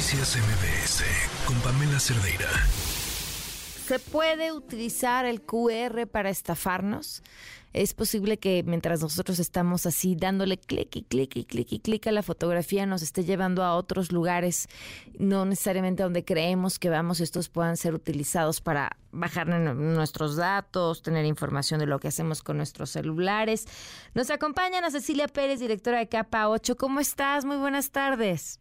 [0.00, 1.04] Noticias MBS
[1.44, 2.48] con Pamela Cerdeira.
[3.86, 7.22] ¿Se puede utilizar el QR para estafarnos?
[7.74, 12.06] Es posible que mientras nosotros estamos así dándole clic y clic y clic y clic
[12.06, 14.68] a la fotografía nos esté llevando a otros lugares,
[15.18, 21.26] no necesariamente donde creemos que vamos, estos puedan ser utilizados para bajar nuestros datos, tener
[21.26, 23.66] información de lo que hacemos con nuestros celulares.
[24.14, 26.78] Nos acompaña a Cecilia Pérez, directora de Capa 8.
[26.78, 27.44] ¿Cómo estás?
[27.44, 28.59] Muy buenas tardes.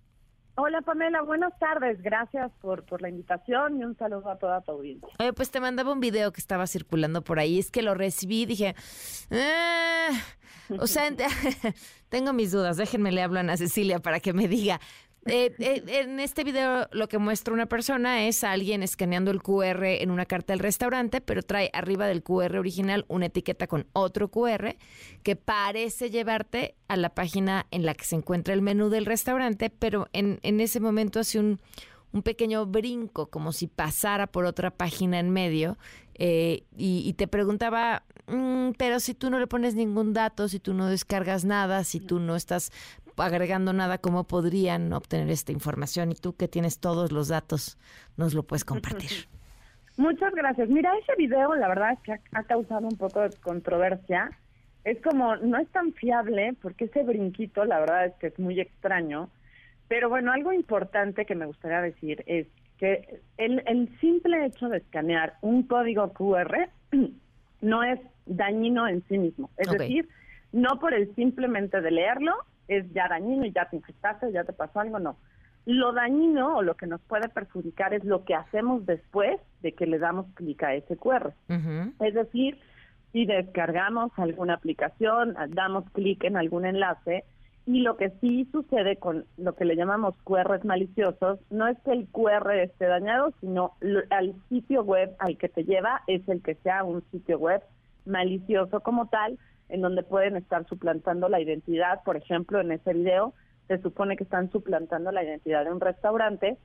[0.61, 2.01] Hola Pamela, buenas tardes.
[2.01, 5.07] Gracias por, por la invitación y un saludo a toda tu audiencia.
[5.17, 7.59] Oye, pues te mandaba un video que estaba circulando por ahí.
[7.59, 8.75] Es que lo recibí y dije,
[9.31, 10.09] ah",
[10.77, 11.09] o sea,
[12.09, 12.75] tengo mis dudas.
[12.75, 14.81] Déjenme le hablo a Ana Cecilia para que me diga.
[15.25, 19.43] Eh, eh, en este video lo que muestra una persona es a alguien escaneando el
[19.43, 23.85] QR en una carta del restaurante, pero trae arriba del QR original una etiqueta con
[23.93, 24.75] otro QR
[25.23, 29.69] que parece llevarte a la página en la que se encuentra el menú del restaurante,
[29.69, 31.59] pero en, en ese momento hace un,
[32.11, 35.77] un pequeño brinco, como si pasara por otra página en medio,
[36.21, 40.73] eh, y, te preguntaba, mm, pero si tú no le pones ningún dato, si tú
[40.73, 42.71] no descargas nada, si tú no estás
[43.21, 46.11] agregando nada, ¿cómo podrían obtener esta información?
[46.11, 47.77] Y tú que tienes todos los datos,
[48.17, 49.27] nos lo puedes compartir.
[49.97, 50.69] Muchas gracias.
[50.69, 54.31] Mira, ese video la verdad es que ha, causado un poco de controversia.
[54.85, 58.59] Es como, no es tan fiable porque ese brinquito la verdad es que es muy
[58.61, 59.29] extraño.
[59.89, 62.47] Pero bueno, algo importante que me gustaría decir es
[62.77, 66.69] que el, el simple hecho de escanear un código QR
[67.61, 69.49] no es dañino en sí mismo.
[69.57, 70.07] Es decir,
[70.53, 72.33] no por el simplemente de leerlo
[72.69, 75.17] es ya dañino y ya te infectaste, ya te pasó algo, no.
[75.65, 79.85] Lo dañino o lo que nos puede perjudicar es lo que hacemos después de que
[79.85, 81.33] le damos clic a ese QR.
[81.99, 82.57] Es decir,
[83.11, 87.25] si descargamos alguna aplicación, damos clic en algún enlace,
[87.69, 91.91] y lo que sí sucede con lo que le llamamos QRs maliciosos, no es que
[91.91, 93.73] el QR esté dañado, sino
[94.09, 97.61] al sitio web al que te lleva es el que sea un sitio web
[98.07, 99.37] malicioso como tal,
[99.69, 102.03] en donde pueden estar suplantando la identidad.
[102.03, 103.33] Por ejemplo, en ese video
[103.67, 106.57] se supone que están suplantando la identidad de un restaurante,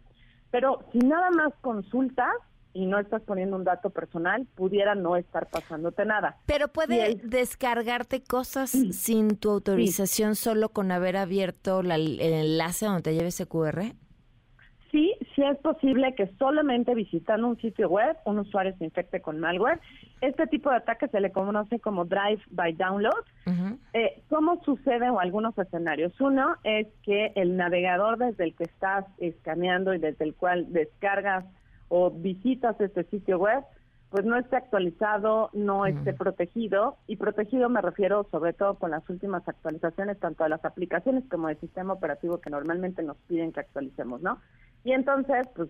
[0.50, 2.32] pero si nada más consultas
[2.72, 6.38] y no estás poniendo un dato personal, pudiera no estar pasándote nada.
[6.46, 13.14] Pero puede descargarte cosas sin tu autorización solo con haber abierto el enlace donde te
[13.14, 13.94] lleve ese QR
[14.94, 19.40] sí, sí es posible que solamente visitando un sitio web un usuario se infecte con
[19.40, 19.80] malware.
[20.20, 23.24] Este tipo de ataque se le conoce como drive by download.
[23.92, 26.18] Eh, ¿Cómo sucede en algunos escenarios?
[26.20, 31.44] Uno es que el navegador desde el que estás escaneando y desde el cual descargas
[31.88, 33.62] o visitas este sitio web,
[34.10, 36.96] pues no esté actualizado, no esté protegido.
[37.06, 41.48] Y protegido me refiero sobre todo con las últimas actualizaciones, tanto de las aplicaciones como
[41.48, 44.38] del sistema operativo que normalmente nos piden que actualicemos, ¿no?
[44.84, 45.68] Y entonces pues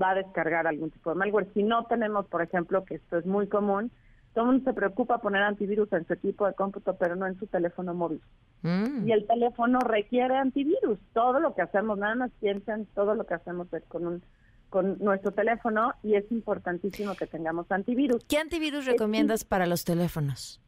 [0.00, 1.48] va a descargar algún tipo de malware.
[1.54, 3.90] Si no tenemos, por ejemplo, que esto es muy común,
[4.34, 7.38] todo el mundo se preocupa poner antivirus en su equipo de cómputo, pero no en
[7.38, 8.20] su teléfono móvil.
[8.62, 9.08] Mm.
[9.08, 10.98] Y el teléfono requiere antivirus.
[11.12, 14.22] Todo lo que hacemos, nada más piensen, todo lo que hacemos es con un
[14.68, 18.22] con nuestro teléfono y es importantísimo que tengamos antivirus.
[18.26, 20.60] ¿Qué antivirus recomiendas para los teléfonos?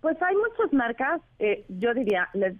[0.00, 1.20] Pues hay muchas marcas.
[1.38, 2.56] Eh, yo diría, les,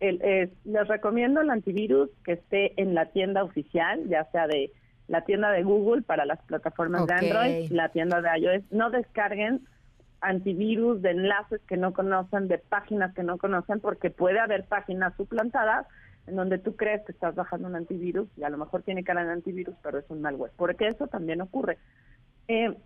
[0.00, 4.72] les recomiendo el antivirus que esté en la tienda oficial, ya sea de
[5.08, 8.64] la tienda de Google para las plataformas de Android, la tienda de iOS.
[8.70, 9.66] No descarguen
[10.20, 15.14] antivirus de enlaces que no conocen, de páginas que no conocen, porque puede haber páginas
[15.16, 15.86] suplantadas
[16.26, 19.24] en donde tú crees que estás bajando un antivirus y a lo mejor tiene cara
[19.24, 21.78] de antivirus, pero es un malware, porque eso también ocurre.
[22.48, 22.76] Eh,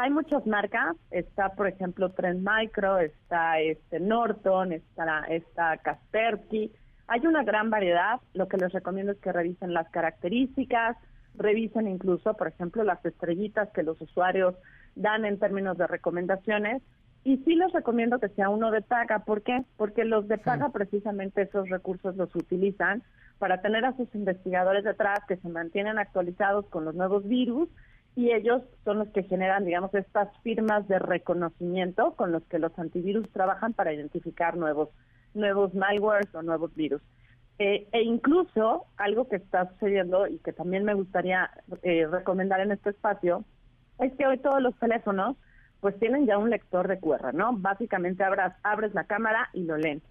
[0.00, 6.72] hay muchas marcas, está por ejemplo Trend Micro, está este Norton, está, está Kaspersky,
[7.06, 10.96] hay una gran variedad, lo que les recomiendo es que revisen las características,
[11.34, 14.54] revisen incluso, por ejemplo, las estrellitas que los usuarios
[14.94, 16.82] dan en términos de recomendaciones.
[17.24, 19.24] Y sí les recomiendo que sea uno de paga.
[19.24, 19.64] ¿Por qué?
[19.76, 23.02] Porque los de paga precisamente esos recursos los utilizan
[23.38, 27.68] para tener a sus investigadores detrás que se mantienen actualizados con los nuevos virus
[28.16, 32.76] y ellos son los que generan, digamos, estas firmas de reconocimiento con los que los
[32.78, 34.88] antivirus trabajan para identificar nuevos,
[35.34, 37.02] nuevos malwares o nuevos virus.
[37.58, 41.50] Eh, e incluso algo que está sucediendo y que también me gustaría
[41.82, 43.44] eh, recomendar en este espacio
[43.98, 45.36] es que hoy todos los teléfonos
[45.80, 47.52] pues tienen ya un lector de QR, ¿no?
[47.54, 50.02] Básicamente abras, abres la cámara y lo leen.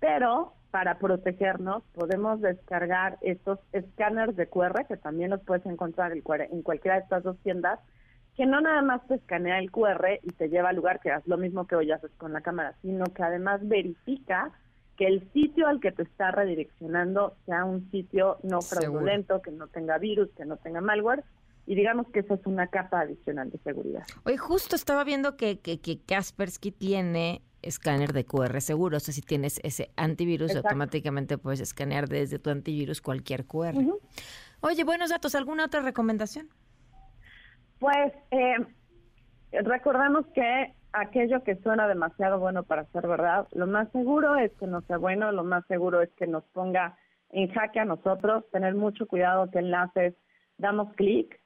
[0.00, 6.62] Pero para protegernos podemos descargar estos escáneres de QR, que también los puedes encontrar en
[6.62, 7.78] cualquiera de estas dos tiendas,
[8.34, 11.28] que no nada más te escanea el QR y te lleva al lugar que haces
[11.28, 14.50] lo mismo que hoy haces con la cámara, sino que además verifica
[14.96, 19.66] que el sitio al que te está redireccionando sea un sitio no fraudulento, que no
[19.66, 21.22] tenga virus, que no tenga malware.
[21.66, 24.04] Y digamos que esa es una capa adicional de seguridad.
[24.24, 28.96] Hoy justo estaba viendo que, que, que Kaspersky tiene escáner de QR seguro.
[28.96, 33.74] O sea, si tienes ese antivirus, automáticamente puedes escanear desde tu antivirus cualquier QR.
[34.60, 35.34] Oye, buenos datos.
[35.34, 36.48] ¿Alguna otra recomendación?
[37.78, 38.56] Pues eh,
[39.52, 44.66] recordamos que aquello que suena demasiado bueno para ser verdad, lo más seguro es que
[44.66, 46.96] no sea bueno, lo más seguro es que nos ponga
[47.30, 50.14] en jaque a nosotros, tener mucho cuidado que enlaces
[50.58, 51.41] damos clic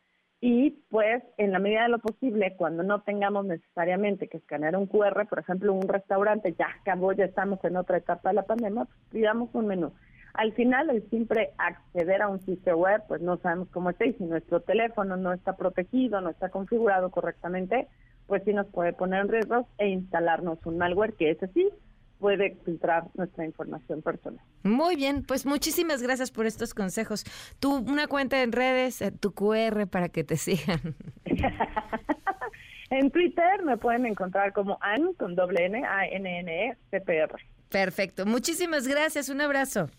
[0.48, 4.87] y pues en la medida de lo posible, cuando no tengamos necesariamente que escanear un
[4.87, 8.84] QR, por ejemplo, un restaurante, ya acabó, ya estamos en otra etapa de la pandemia,
[8.84, 9.93] pues pidamos un menú.
[10.34, 14.12] Al final, el simple acceder a un sitio web, pues no sabemos cómo está y
[14.12, 17.88] si nuestro teléfono no está protegido, no está configurado correctamente,
[18.28, 21.69] pues sí nos puede poner en riesgo e instalarnos un malware que ese sí
[22.18, 24.40] puede filtrar nuestra información personal.
[24.62, 27.24] Muy bien, pues muchísimas gracias por estos consejos.
[27.60, 30.96] Tú, una cuenta en redes, eh, tu QR para que te sigan.
[32.90, 37.00] en Twitter me pueden encontrar como Ann con doble N, A N N E C
[37.00, 37.34] P R.
[37.68, 39.90] Perfecto, muchísimas gracias, un abrazo.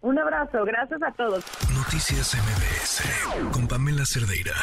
[0.00, 1.44] Un abrazo, gracias a todos.
[1.74, 4.54] Noticias MBS con Pamela Cerdeira.